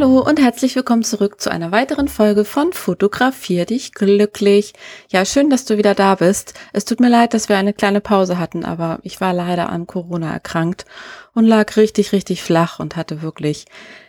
[0.00, 4.72] Hallo und herzlich willkommen zurück zu einer weiteren Folge von Fotografier dich glücklich.
[5.10, 6.54] Ja, schön, dass du wieder da bist.
[6.72, 9.86] Es tut mir leid, dass wir eine kleine Pause hatten, aber ich war leider an
[9.86, 10.86] Corona erkrankt
[11.34, 13.66] und lag richtig, richtig flach und hatte wirklich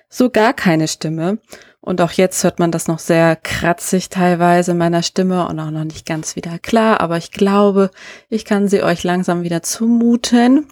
[0.08, 1.40] so gar keine Stimme.
[1.82, 5.72] Und auch jetzt hört man das noch sehr kratzig teilweise in meiner Stimme und auch
[5.72, 7.90] noch nicht ganz wieder klar, aber ich glaube,
[8.30, 10.68] ich kann sie euch langsam wieder zumuten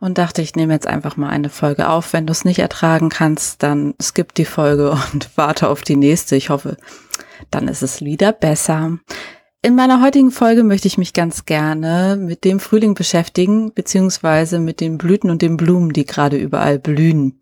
[0.00, 2.12] und dachte, ich nehme jetzt einfach mal eine Folge auf.
[2.12, 6.36] Wenn du es nicht ertragen kannst, dann skip die Folge und warte auf die nächste.
[6.36, 6.76] Ich hoffe,
[7.50, 8.98] dann ist es wieder besser.
[9.62, 14.80] In meiner heutigen Folge möchte ich mich ganz gerne mit dem Frühling beschäftigen, beziehungsweise mit
[14.80, 17.40] den Blüten und den Blumen, die gerade überall blühen.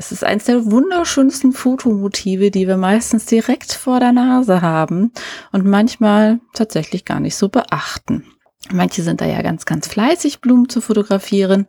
[0.00, 5.10] Es ist eines der wunderschönsten Fotomotive, die wir meistens direkt vor der Nase haben
[5.50, 8.24] und manchmal tatsächlich gar nicht so beachten.
[8.70, 11.66] Manche sind da ja ganz, ganz fleißig, Blumen zu fotografieren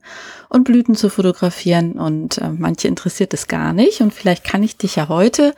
[0.47, 4.01] und Blüten zu fotografieren und äh, manche interessiert es gar nicht.
[4.01, 5.55] Und vielleicht kann ich dich ja heute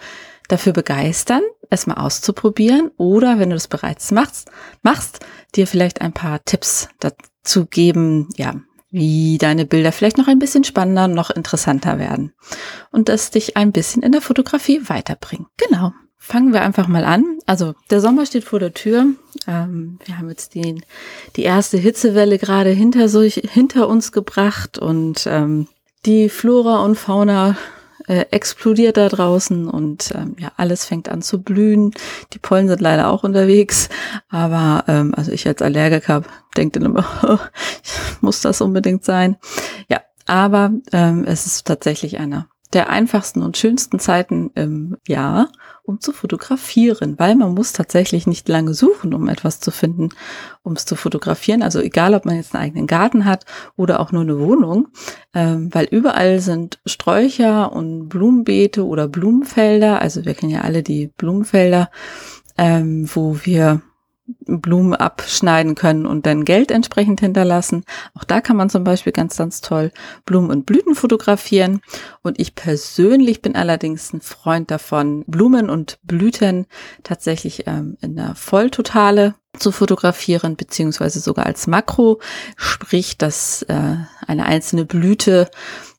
[0.47, 4.49] dafür begeistern, es mal auszuprobieren oder wenn du das bereits machst,
[4.81, 5.19] machst,
[5.55, 8.55] dir vielleicht ein paar Tipps dazu geben, ja,
[8.91, 12.33] wie deine Bilder vielleicht noch ein bisschen spannender, noch interessanter werden
[12.91, 15.47] und das dich ein bisschen in der Fotografie weiterbringt.
[15.57, 15.93] Genau.
[16.23, 17.39] Fangen wir einfach mal an.
[17.47, 19.07] Also der Sommer steht vor der Tür.
[19.47, 20.83] Ähm, wir haben jetzt den,
[21.35, 25.67] die erste Hitzewelle gerade hinter, hinter uns gebracht und ähm,
[26.05, 27.57] die Flora und Fauna
[28.07, 31.91] äh, explodiert da draußen und ähm, ja, alles fängt an zu blühen.
[32.33, 33.89] Die Pollen sind leider auch unterwegs,
[34.29, 36.23] aber ähm, also ich als Allergiker
[36.57, 37.39] denke dann immer,
[38.21, 39.37] muss das unbedingt sein?
[39.89, 45.49] Ja, aber ähm, es ist tatsächlich einer der einfachsten und schönsten Zeiten im Jahr,
[45.83, 50.09] um zu fotografieren, weil man muss tatsächlich nicht lange suchen, um etwas zu finden,
[50.63, 51.63] um es zu fotografieren.
[51.63, 53.45] Also egal, ob man jetzt einen eigenen Garten hat
[53.75, 54.87] oder auch nur eine Wohnung,
[55.33, 60.01] ähm, weil überall sind Sträucher und Blumenbeete oder Blumenfelder.
[60.01, 61.89] Also wir kennen ja alle die Blumenfelder,
[62.57, 63.81] ähm, wo wir
[64.39, 67.83] Blumen abschneiden können und dann Geld entsprechend hinterlassen.
[68.13, 69.91] Auch da kann man zum Beispiel ganz, ganz toll
[70.25, 71.81] Blumen und Blüten fotografieren.
[72.21, 76.67] Und ich persönlich bin allerdings ein Freund davon, Blumen und Blüten
[77.03, 82.19] tatsächlich ähm, in der Volltotale zu fotografieren, beziehungsweise sogar als Makro,
[82.55, 85.49] sprich, dass äh, eine einzelne Blüte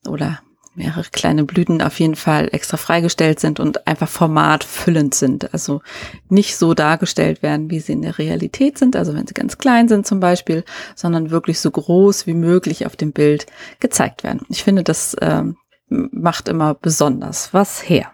[0.07, 0.41] oder
[0.75, 5.53] mehrere kleine Blüten auf jeden Fall extra freigestellt sind und einfach formatfüllend sind.
[5.53, 5.83] Also
[6.29, 9.89] nicht so dargestellt werden, wie sie in der Realität sind, also wenn sie ganz klein
[9.89, 13.47] sind zum Beispiel, sondern wirklich so groß wie möglich auf dem Bild
[13.81, 14.47] gezeigt werden.
[14.49, 15.57] Ich finde, das ähm,
[15.89, 18.11] macht immer besonders was her.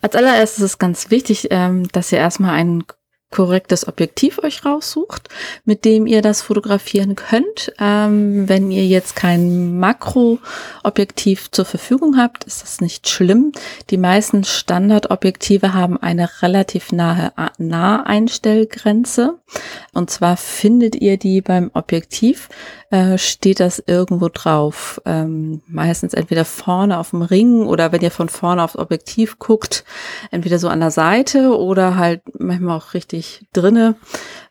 [0.00, 2.84] Als allererstes ist ganz wichtig, ähm, dass ihr erstmal einen
[3.30, 5.28] korrektes Objektiv euch raussucht,
[5.64, 7.72] mit dem ihr das fotografieren könnt.
[7.78, 13.52] Ähm, wenn ihr jetzt kein Makroobjektiv zur Verfügung habt, ist das nicht schlimm.
[13.90, 19.38] Die meisten Standardobjektive haben eine relativ nahe Naheinstellgrenze.
[19.92, 22.48] Und zwar findet ihr die beim Objektiv,
[22.90, 25.00] äh, steht das irgendwo drauf.
[25.04, 29.84] Ähm, meistens entweder vorne auf dem Ring oder wenn ihr von vorne aufs Objektiv guckt,
[30.30, 33.96] entweder so an der Seite oder halt manchmal auch richtig drinne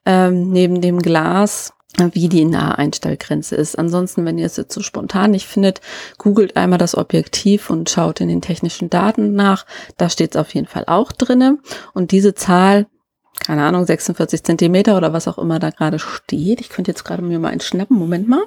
[0.06, 1.74] ähm, neben dem Glas
[2.14, 3.78] wie die Naheinstellgrenze ist.
[3.78, 5.82] Ansonsten, wenn ihr es jetzt so spontan nicht findet,
[6.18, 9.66] googelt einmal das Objektiv und schaut in den technischen Daten nach.
[9.98, 11.58] Da steht es auf jeden Fall auch drinne.
[11.94, 12.86] Und diese Zahl,
[13.46, 16.62] keine Ahnung, 46 Zentimeter oder was auch immer da gerade steht.
[16.62, 17.98] Ich könnte jetzt gerade mir mal einen schnappen.
[17.98, 18.44] Moment mal.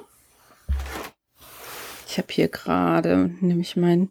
[2.07, 4.09] Ich habe hier gerade nämlich mein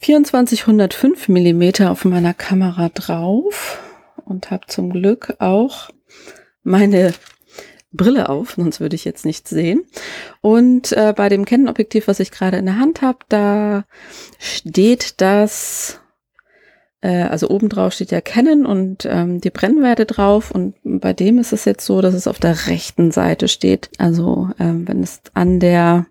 [0.00, 3.80] 2405 Millimeter auf meiner Kamera drauf
[4.24, 5.90] und habe zum Glück auch
[6.62, 7.12] meine
[7.92, 9.84] Brille auf, sonst würde ich jetzt nichts sehen.
[10.40, 13.84] Und äh, bei dem Canon-Objektiv, was ich gerade in der Hand habe, da
[14.38, 15.99] steht das,
[17.02, 20.50] äh, also oben drauf steht ja Canon und ähm, die Brennwerte drauf.
[20.50, 23.90] Und bei dem ist es jetzt so, dass es auf der rechten Seite steht.
[23.98, 26.06] Also ähm, wenn es an der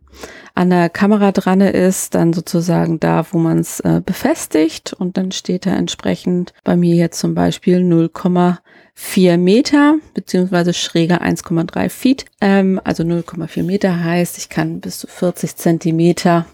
[0.56, 5.32] an der Kamera dran ist, dann sozusagen da, wo man es äh, befestigt und dann
[5.32, 12.26] steht da entsprechend bei mir jetzt zum Beispiel 0,4 Meter beziehungsweise schräger 1,3 Feet.
[12.42, 16.46] Ähm, also 0,4 Meter heißt, ich kann bis zu 40 Zentimeter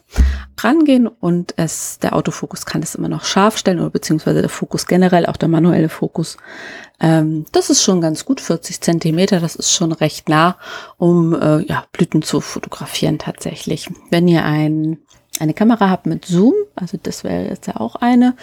[0.65, 4.85] rangehen und es, der Autofokus kann es immer noch scharf stellen oder beziehungsweise der Fokus
[4.85, 6.37] generell, auch der manuelle Fokus.
[6.99, 10.57] Ähm, das ist schon ganz gut, 40 Zentimeter, das ist schon recht nah,
[10.97, 13.89] um äh, ja, Blüten zu fotografieren tatsächlich tatsächlich.
[14.09, 14.97] Wenn ihr ein,
[15.39, 18.35] eine Kamera habt mit Zoom, also das wäre jetzt ja auch eine,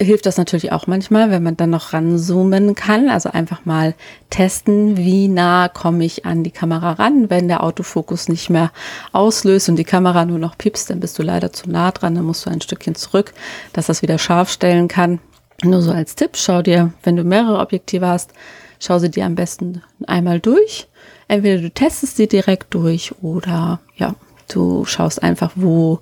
[0.00, 3.08] hilft das natürlich auch manchmal, wenn man dann noch ranzoomen kann.
[3.08, 3.94] Also einfach mal
[4.30, 7.30] testen, wie nah komme ich an die Kamera ran.
[7.30, 8.72] Wenn der Autofokus nicht mehr
[9.12, 12.14] auslöst und die Kamera nur noch piepst, dann bist du leider zu nah dran.
[12.14, 13.32] Dann musst du ein Stückchen zurück,
[13.72, 15.20] dass das wieder scharf stellen kann.
[15.62, 18.32] Nur so als Tipp, schau dir, wenn du mehrere Objektive hast,
[18.80, 20.88] schau sie dir am besten einmal durch.
[21.28, 24.14] Entweder du testest sie direkt durch oder ja,
[24.52, 26.00] du schaust einfach, wo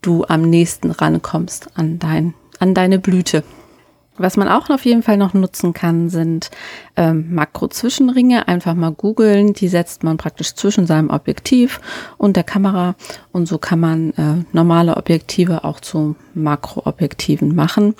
[0.00, 3.42] du am nächsten rankommst an dein an deine Blüte.
[4.18, 6.50] Was man auch auf jeden Fall noch nutzen kann, sind
[6.96, 8.48] ähm, Makro-Zwischenringe.
[8.48, 9.52] Einfach mal googeln.
[9.52, 11.80] Die setzt man praktisch zwischen seinem Objektiv
[12.16, 12.94] und der Kamera.
[13.32, 17.94] Und so kann man äh, normale Objektive auch zu Makroobjektiven machen.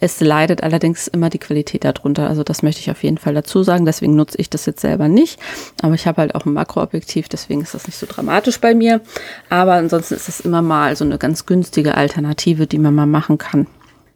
[0.00, 2.28] Es leidet allerdings immer die Qualität darunter.
[2.28, 3.84] Also das möchte ich auf jeden Fall dazu sagen.
[3.84, 5.38] Deswegen nutze ich das jetzt selber nicht.
[5.82, 7.28] Aber ich habe halt auch ein Makroobjektiv.
[7.28, 9.02] Deswegen ist das nicht so dramatisch bei mir.
[9.50, 13.38] Aber ansonsten ist das immer mal so eine ganz günstige Alternative, die man mal machen
[13.38, 13.68] kann.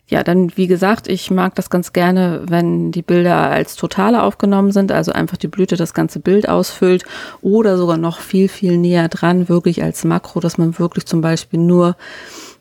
[0.06, 4.70] Ja, dann wie gesagt, ich mag das ganz gerne, wenn die Bilder als Totale aufgenommen
[4.70, 7.04] sind, also einfach die Blüte das ganze Bild ausfüllt
[7.40, 11.58] oder sogar noch viel, viel näher dran, wirklich als Makro, dass man wirklich zum Beispiel
[11.58, 11.96] nur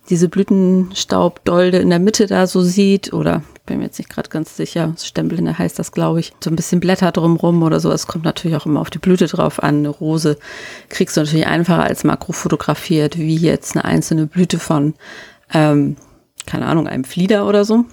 [0.09, 4.29] diese Blütenstaubdolde in der Mitte da so sieht oder ich bin mir jetzt nicht gerade
[4.29, 7.91] ganz sicher, Stempelinde heißt das, glaube ich, so ein bisschen Blätter drumrum oder so.
[7.91, 9.77] Es kommt natürlich auch immer auf die Blüte drauf an.
[9.77, 10.37] Eine Rose
[10.89, 14.95] kriegst du natürlich einfacher als Makro fotografiert, wie jetzt eine einzelne Blüte von
[15.53, 15.95] ähm,
[16.45, 17.85] keine Ahnung, einem Flieder oder so.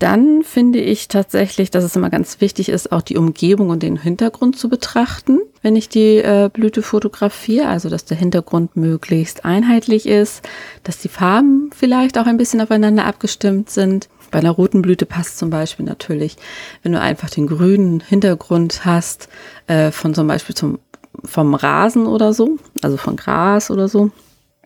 [0.00, 3.96] Dann finde ich tatsächlich, dass es immer ganz wichtig ist, auch die Umgebung und den
[3.96, 7.68] Hintergrund zu betrachten, wenn ich die äh, Blüte fotografiere.
[7.68, 10.42] Also, dass der Hintergrund möglichst einheitlich ist,
[10.82, 14.08] dass die Farben vielleicht auch ein bisschen aufeinander abgestimmt sind.
[14.32, 16.36] Bei einer roten Blüte passt zum Beispiel natürlich,
[16.82, 19.28] wenn du einfach den grünen Hintergrund hast,
[19.68, 20.80] äh, von zum Beispiel zum,
[21.24, 24.10] vom Rasen oder so, also von Gras oder so,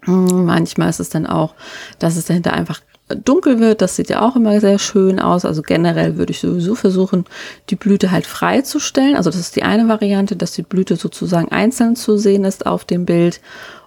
[0.07, 1.55] manchmal ist es dann auch,
[1.99, 2.81] dass es dahinter einfach
[3.25, 3.81] dunkel wird.
[3.81, 5.45] Das sieht ja auch immer sehr schön aus.
[5.45, 7.25] Also generell würde ich sowieso versuchen,
[7.71, 9.17] die Blüte halt freizustellen.
[9.17, 12.85] Also das ist die eine Variante, dass die Blüte sozusagen einzeln zu sehen ist auf
[12.85, 13.41] dem Bild.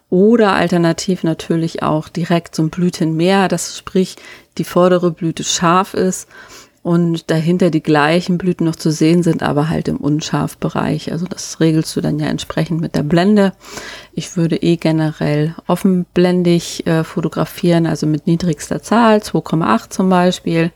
[0.09, 4.17] Oder alternativ natürlich auch direkt ein Blütenmeer, dass sprich
[4.57, 6.27] die vordere Blüte scharf ist
[6.83, 11.11] und dahinter die gleichen Blüten noch zu sehen sind, aber halt im Unscharfbereich.
[11.11, 13.53] Also das regelst du dann ja entsprechend mit der Blende.
[14.13, 20.71] Ich würde eh generell offenblendig äh, fotografieren, also mit niedrigster Zahl, 2,8 zum Beispiel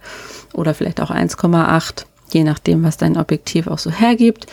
[0.54, 4.46] oder vielleicht auch 1,8, je nachdem, was dein Objektiv auch so hergibt.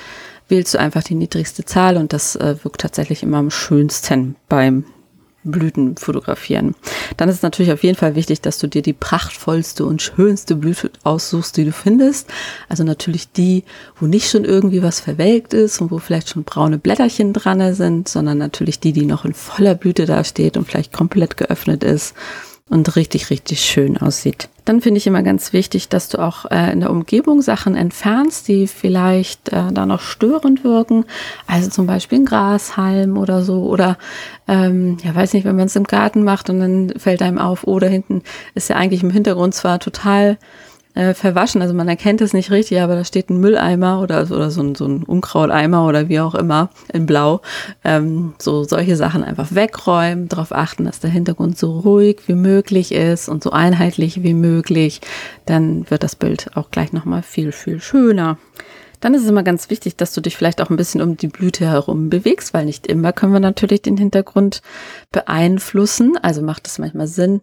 [0.49, 4.85] Wählst du einfach die niedrigste Zahl und das äh, wirkt tatsächlich immer am schönsten beim
[5.45, 6.75] Blüten fotografieren.
[7.17, 10.57] Dann ist es natürlich auf jeden Fall wichtig, dass du dir die prachtvollste und schönste
[10.57, 12.29] Blüte aussuchst, die du findest.
[12.69, 13.65] Also natürlich die,
[13.97, 18.09] wo nicht schon irgendwie was verwelkt ist und wo vielleicht schon braune Blätterchen dran sind,
[18.09, 22.15] sondern natürlich die, die noch in voller Blüte dasteht und vielleicht komplett geöffnet ist
[22.73, 24.49] und richtig, richtig schön aussieht.
[24.65, 28.49] Dann finde ich immer ganz wichtig, dass du auch äh, in der Umgebung Sachen entfernst,
[28.49, 31.05] die vielleicht äh, da noch störend wirken.
[31.47, 33.65] Also zum Beispiel ein Grashalm oder so.
[33.65, 33.99] Oder
[34.49, 37.67] ähm, ja, weiß nicht, wenn man es im Garten macht und dann fällt einem auf,
[37.67, 38.23] oh, da hinten
[38.55, 40.39] ist ja eigentlich im Hintergrund zwar total
[40.95, 41.63] äh, verwaschen.
[41.63, 44.75] Also man erkennt es nicht richtig, aber da steht ein Mülleimer oder, oder so ein,
[44.75, 47.41] so ein Unkrauteimer oder wie auch immer in Blau.
[47.85, 52.93] Ähm, so solche Sachen einfach wegräumen, darauf achten, dass der Hintergrund so ruhig wie möglich
[52.93, 55.01] ist und so einheitlich wie möglich.
[55.47, 58.39] Dann wird das Bild auch gleich nochmal viel, viel schöner.
[59.03, 61.27] Dann ist es immer ganz wichtig, dass du dich vielleicht auch ein bisschen um die
[61.27, 64.63] Blüte herum bewegst, weil nicht immer können wir natürlich den Hintergrund
[65.11, 66.17] beeinflussen.
[66.23, 67.41] Also macht es manchmal Sinn,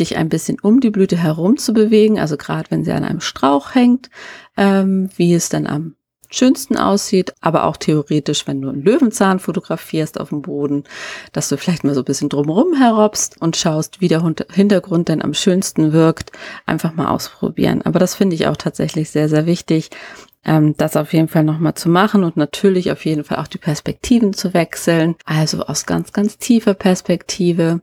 [0.00, 2.18] dich ein bisschen um die Blüte herum zu bewegen.
[2.18, 4.08] Also gerade wenn sie an einem Strauch hängt,
[4.56, 5.96] ähm, wie es dann am
[6.30, 10.84] schönsten aussieht, aber auch theoretisch, wenn du einen Löwenzahn fotografierst auf dem Boden,
[11.34, 15.20] dass du vielleicht mal so ein bisschen drumherum herobst und schaust, wie der Hintergrund denn
[15.20, 16.32] am schönsten wirkt,
[16.64, 17.82] einfach mal ausprobieren.
[17.82, 19.90] Aber das finde ich auch tatsächlich sehr, sehr wichtig,
[20.44, 23.58] ähm, das auf jeden Fall nochmal zu machen und natürlich auf jeden Fall auch die
[23.58, 25.14] Perspektiven zu wechseln.
[25.24, 27.80] Also aus ganz, ganz tiefer Perspektive.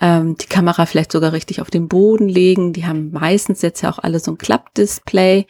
[0.00, 2.72] Ähm, die Kamera vielleicht sogar richtig auf den Boden legen.
[2.72, 5.46] Die haben meistens jetzt ja auch alle so ein Klappdisplay,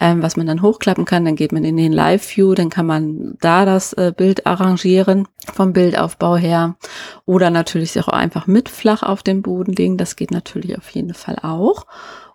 [0.00, 1.24] ähm, was man dann hochklappen kann.
[1.24, 5.72] Dann geht man in den Live-View, dann kann man da das äh, Bild arrangieren vom
[5.72, 6.76] Bildaufbau her.
[7.24, 9.96] Oder natürlich auch einfach mit flach auf den Boden legen.
[9.96, 11.86] Das geht natürlich auf jeden Fall auch.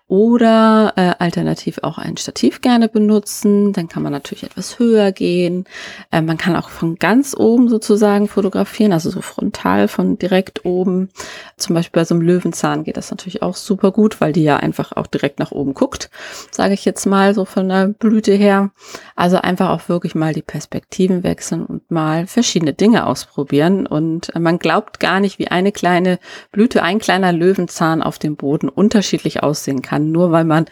[0.08, 3.74] Oder äh, alternativ auch ein Stativ gerne benutzen.
[3.74, 5.66] Dann kann man natürlich etwas höher gehen.
[6.12, 11.10] Äh, man kann auch von ganz oben sozusagen fotografieren, also so frontal von direkt oben.
[11.58, 14.58] Zum Beispiel bei so einem Löwenzahn geht das natürlich auch super gut, weil die ja
[14.58, 16.10] einfach auch direkt nach oben guckt,
[16.52, 18.72] sage ich jetzt mal so von der Blüte her.
[19.16, 23.86] Also einfach auch wirklich mal die Perspektiven wechseln und mal verschiedene Dinge ausprobieren.
[23.86, 26.20] Und äh, man glaubt gar nicht, wie eine kleine
[26.52, 30.66] Blüte, ein kleiner Löwenzahn auf dem Boden unterschiedlich aussehen kann, nur weil man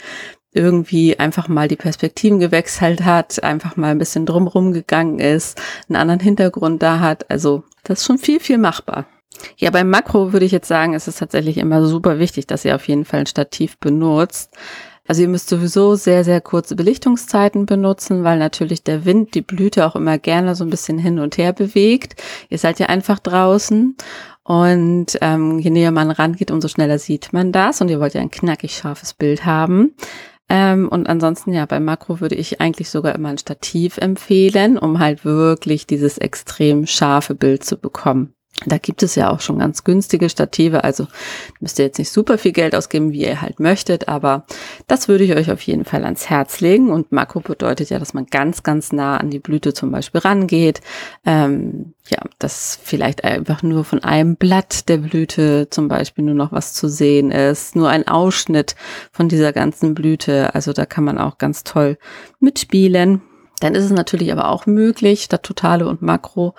[0.56, 5.98] irgendwie einfach mal die Perspektiven gewechselt hat, einfach mal ein bisschen drumrum gegangen ist, einen
[5.98, 7.30] anderen Hintergrund da hat.
[7.30, 9.06] Also das ist schon viel, viel machbar.
[9.58, 12.74] Ja, beim Makro würde ich jetzt sagen, ist es tatsächlich immer super wichtig, dass ihr
[12.74, 14.54] auf jeden Fall ein Stativ benutzt.
[15.08, 19.86] Also ihr müsst sowieso sehr, sehr kurze Belichtungszeiten benutzen, weil natürlich der Wind die Blüte
[19.86, 22.22] auch immer gerne so ein bisschen hin und her bewegt.
[22.50, 23.96] Ihr seid ja einfach draußen
[24.44, 28.22] und ähm, je näher man rangeht, umso schneller sieht man das und ihr wollt ja
[28.22, 29.94] ein knackig scharfes Bild haben.
[30.48, 35.00] Ähm, und ansonsten ja, beim Makro würde ich eigentlich sogar immer ein Stativ empfehlen, um
[35.00, 38.34] halt wirklich dieses extrem scharfe Bild zu bekommen.
[38.64, 41.08] Da gibt es ja auch schon ganz günstige Stative, also
[41.60, 44.46] müsst ihr jetzt nicht super viel Geld ausgeben, wie ihr halt möchtet, aber
[44.88, 46.90] das würde ich euch auf jeden Fall ans Herz legen.
[46.90, 50.80] Und Makro bedeutet ja, dass man ganz, ganz nah an die Blüte zum Beispiel rangeht.
[51.26, 56.54] Ähm, ja, dass vielleicht einfach nur von einem Blatt der Blüte zum Beispiel nur noch
[56.54, 58.76] was zu sehen ist, nur ein Ausschnitt
[59.12, 60.56] von dieser ganzen Blüte.
[60.56, 61.98] Also da kann man auch ganz toll
[62.40, 63.22] mitspielen.
[63.60, 66.56] Dann ist es natürlich aber auch möglich, statt Totale und Makro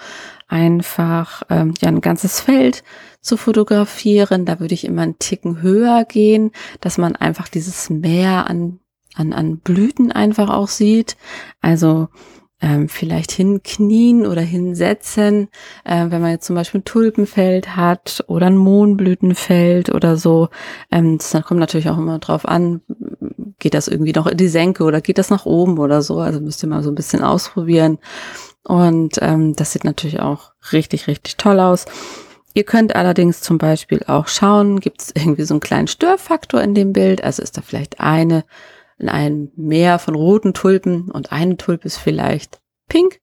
[0.49, 2.85] einfach ähm, ja ein ganzes Feld
[3.21, 4.45] zu fotografieren.
[4.45, 8.79] Da würde ich immer einen Ticken höher gehen, dass man einfach dieses Meer an,
[9.15, 11.17] an, an Blüten einfach auch sieht.
[11.61, 12.09] Also
[12.61, 15.49] ähm, vielleicht hinknien oder hinsetzen,
[15.85, 20.49] äh, wenn man jetzt zum Beispiel ein Tulpenfeld hat oder ein Mohnblütenfeld oder so.
[20.91, 22.81] Ähm, das kommt natürlich auch immer drauf an,
[23.59, 26.19] geht das irgendwie noch in die Senke oder geht das nach oben oder so.
[26.19, 27.99] Also müsst ihr mal so ein bisschen ausprobieren.
[28.67, 31.85] Und ähm, das sieht natürlich auch richtig, richtig toll aus.
[32.55, 36.75] Ihr könnt allerdings zum Beispiel auch schauen, gibt es irgendwie so einen kleinen Störfaktor in
[36.75, 37.23] dem Bild?
[37.23, 38.45] Also ist da vielleicht eine
[38.99, 43.21] in einem Meer von roten Tulpen und eine Tulpe ist vielleicht pink,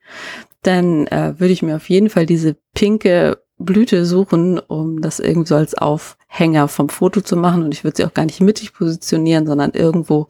[0.62, 5.48] dann äh, würde ich mir auf jeden Fall diese pinke Blüte suchen, um das irgendwie
[5.48, 7.64] so als Aufhänger vom Foto zu machen.
[7.64, 10.28] Und ich würde sie auch gar nicht mittig positionieren, sondern irgendwo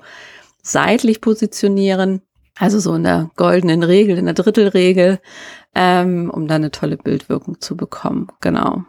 [0.62, 2.22] seitlich positionieren.
[2.58, 5.20] Also so in der goldenen Regel, in der Drittelregel,
[5.74, 8.28] ähm, um dann eine tolle Bildwirkung zu bekommen.
[8.42, 8.84] Genau.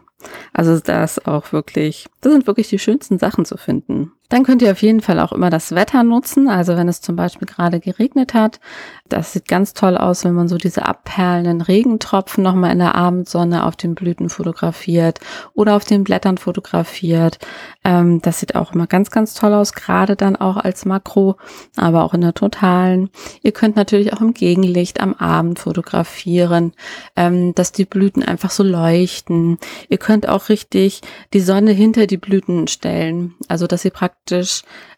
[0.53, 4.11] Also da ist auch wirklich, das sind wirklich die schönsten Sachen zu finden.
[4.29, 6.49] Dann könnt ihr auf jeden Fall auch immer das Wetter nutzen.
[6.49, 8.59] Also wenn es zum Beispiel gerade geregnet hat,
[9.07, 13.63] das sieht ganz toll aus, wenn man so diese abperlenden Regentropfen nochmal in der Abendsonne
[13.65, 15.19] auf den Blüten fotografiert
[15.53, 17.37] oder auf den Blättern fotografiert.
[17.83, 21.37] Ähm, das sieht auch immer ganz, ganz toll aus, gerade dann auch als Makro,
[21.75, 23.11] aber auch in der totalen.
[23.43, 26.73] Ihr könnt natürlich auch im Gegenlicht am Abend fotografieren,
[27.15, 29.59] ähm, dass die Blüten einfach so leuchten.
[29.87, 31.01] Ihr könnt auch richtig
[31.31, 34.24] die Sonne hinter die Blüten stellen, also dass ihr praktisch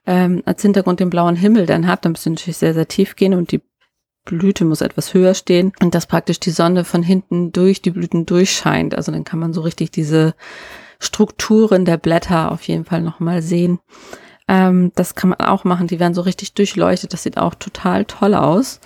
[0.05, 2.05] ähm, als Hintergrund den blauen Himmel dann habt.
[2.05, 3.61] Dann müsst ihr natürlich sehr, sehr tief gehen und die
[4.25, 8.25] Blüte muss etwas höher stehen und dass praktisch die Sonne von hinten durch die Blüten
[8.25, 8.95] durchscheint.
[8.95, 10.35] Also dann kann man so richtig diese
[10.99, 13.79] Strukturen der Blätter auf jeden Fall nochmal sehen.
[14.47, 15.87] Ähm, das kann man auch machen.
[15.87, 17.13] Die werden so richtig durchleuchtet.
[17.13, 18.79] Das sieht auch total toll aus.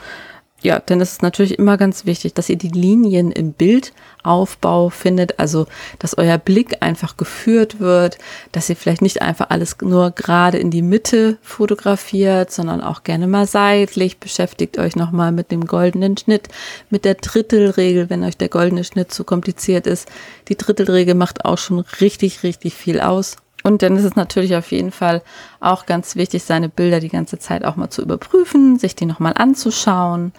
[0.64, 5.40] Ja, denn es ist natürlich immer ganz wichtig, dass ihr die Linien im Bildaufbau findet,
[5.40, 5.66] also
[5.98, 8.20] dass euer Blick einfach geführt wird,
[8.52, 13.26] dass ihr vielleicht nicht einfach alles nur gerade in die Mitte fotografiert, sondern auch gerne
[13.26, 16.48] mal seitlich, beschäftigt euch nochmal mit dem goldenen Schnitt,
[16.92, 20.08] mit der Drittelregel, wenn euch der goldene Schnitt zu kompliziert ist.
[20.48, 23.38] Die Drittelregel macht auch schon richtig, richtig viel aus.
[23.64, 25.22] Und dann ist es natürlich auf jeden Fall
[25.60, 29.34] auch ganz wichtig, seine Bilder die ganze Zeit auch mal zu überprüfen, sich die nochmal
[29.36, 30.34] anzuschauen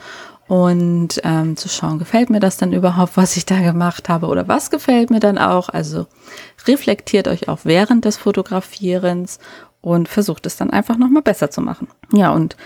[0.48, 4.48] und ähm, zu schauen, gefällt mir das denn überhaupt, was ich da gemacht habe oder
[4.48, 5.68] was gefällt mir dann auch.
[5.68, 6.06] Also
[6.66, 9.38] reflektiert euch auch während des Fotografierens
[9.80, 11.88] und versucht es dann einfach nochmal besser zu machen.
[12.12, 12.56] Ja, und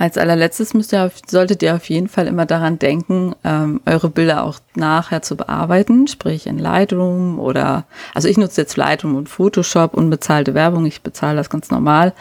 [0.00, 4.44] als allerletztes müsst ihr, solltet ihr auf jeden Fall immer daran denken, ähm, eure Bilder
[4.44, 9.92] auch nachher zu bearbeiten, sprich in Lightroom oder, also ich nutze jetzt Lightroom und Photoshop,
[9.92, 12.14] unbezahlte Werbung, ich bezahle das ganz normal,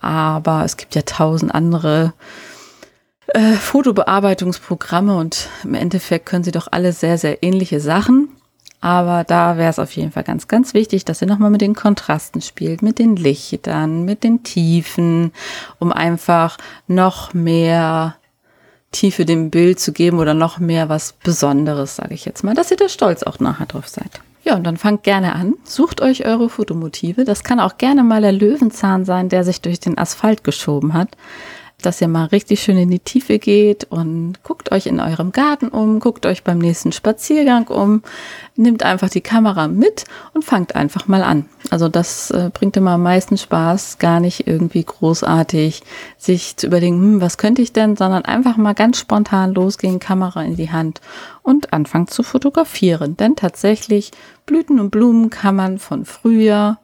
[0.00, 2.12] aber es gibt ja tausend andere
[3.28, 8.30] äh, Fotobearbeitungsprogramme und im Endeffekt können sie doch alle sehr, sehr ähnliche Sachen.
[8.82, 11.76] Aber da wäre es auf jeden Fall ganz, ganz wichtig, dass ihr nochmal mit den
[11.76, 15.32] Kontrasten spielt, mit den Lichtern, mit den Tiefen,
[15.78, 16.58] um einfach
[16.88, 18.16] noch mehr
[18.90, 22.72] Tiefe dem Bild zu geben oder noch mehr was Besonderes, sage ich jetzt mal, dass
[22.72, 24.20] ihr da stolz auch nachher drauf seid.
[24.42, 27.24] Ja, und dann fangt gerne an, sucht euch eure Fotomotive.
[27.24, 31.16] Das kann auch gerne mal der Löwenzahn sein, der sich durch den Asphalt geschoben hat
[31.82, 35.68] dass ihr mal richtig schön in die Tiefe geht und guckt euch in eurem Garten
[35.68, 38.02] um, guckt euch beim nächsten Spaziergang um,
[38.56, 41.46] nehmt einfach die Kamera mit und fangt einfach mal an.
[41.70, 45.82] Also das äh, bringt immer am meisten Spaß, gar nicht irgendwie großartig
[46.16, 50.42] sich zu überlegen, hm, was könnte ich denn, sondern einfach mal ganz spontan losgehen, Kamera
[50.42, 51.00] in die Hand
[51.42, 53.16] und anfangen zu fotografieren.
[53.16, 54.12] Denn tatsächlich
[54.46, 56.80] Blüten und Blumen kann man von Frühjahr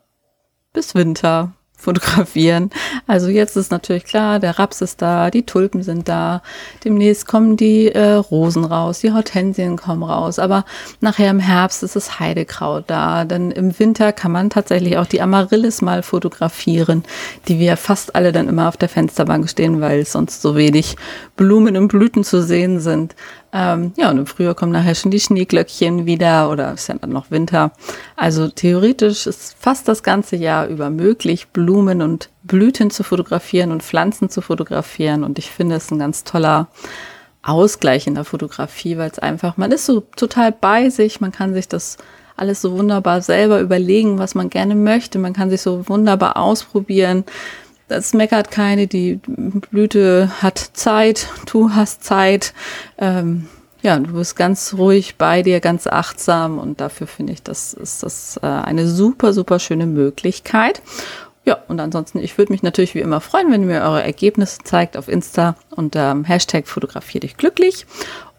[0.73, 2.71] bis Winter fotografieren.
[3.07, 6.43] Also jetzt ist natürlich klar, der Raps ist da, die Tulpen sind da,
[6.85, 10.65] demnächst kommen die äh, Rosen raus, die Hortensien kommen raus, aber
[11.01, 15.23] nachher im Herbst ist das Heidekraut da, denn im Winter kann man tatsächlich auch die
[15.23, 17.05] Amaryllis mal fotografieren,
[17.47, 20.97] die wir fast alle dann immer auf der Fensterbank stehen, weil sonst so wenig
[21.37, 23.15] Blumen und Blüten zu sehen sind.
[23.53, 27.11] Ähm, ja, und im Frühjahr kommen nachher schon die Schneeglöckchen wieder oder ist ja dann
[27.11, 27.73] noch Winter.
[28.17, 33.83] Also theoretisch ist fast das ganze Jahr über möglich, Blumen und Blüten zu fotografieren und
[33.83, 35.25] Pflanzen zu fotografieren.
[35.25, 36.69] Und ich finde es ein ganz toller
[37.43, 41.55] Ausgleich in der Fotografie, weil es einfach, man ist so total bei sich, man kann
[41.55, 41.97] sich das
[42.37, 45.19] alles so wunderbar selber überlegen, was man gerne möchte.
[45.19, 47.25] Man kann sich so wunderbar ausprobieren.
[47.89, 49.19] Das meckert keine, die
[49.71, 52.53] Blüte hat Zeit, du hast Zeit.
[52.99, 53.49] Ähm,
[53.81, 58.03] ja, du bist ganz ruhig bei dir, ganz achtsam und dafür finde ich, das ist
[58.03, 60.83] das äh, eine super, super schöne Möglichkeit.
[61.45, 64.59] Ja, und ansonsten, ich würde mich natürlich wie immer freuen, wenn ihr mir eure Ergebnisse
[64.65, 67.87] zeigt auf Insta unter Hashtag fotografier dich glücklich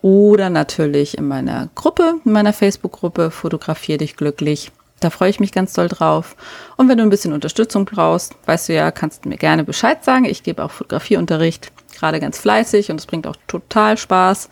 [0.03, 4.71] oder natürlich in meiner Gruppe, in meiner Facebook-Gruppe fotografier dich glücklich.
[4.99, 6.35] Da freue ich mich ganz doll drauf.
[6.77, 10.03] Und wenn du ein bisschen Unterstützung brauchst, weißt du ja, kannst du mir gerne Bescheid
[10.03, 10.25] sagen.
[10.25, 14.49] Ich gebe auch Fotografieunterricht, gerade ganz fleißig und es bringt auch total Spaß,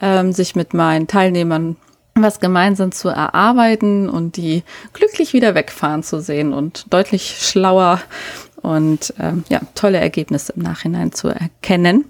[0.00, 1.76] ähm, sich mit meinen Teilnehmern
[2.14, 8.00] was gemeinsam zu erarbeiten und die glücklich wieder wegfahren zu sehen und deutlich schlauer
[8.62, 12.06] und ähm, ja, tolle Ergebnisse im Nachhinein zu erkennen.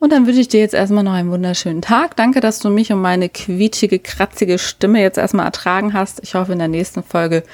[0.00, 2.16] Und dann wünsche ich dir jetzt erstmal noch einen wunderschönen Tag.
[2.16, 6.20] Danke, dass du mich und meine quietschige, kratzige Stimme jetzt erstmal ertragen hast.
[6.22, 7.44] Ich hoffe, in der nächsten Folge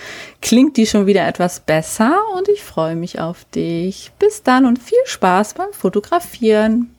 [0.40, 4.12] klingt die schon wieder etwas besser und ich freue mich auf dich.
[4.20, 6.95] Bis dann und viel Spaß beim Fotografieren.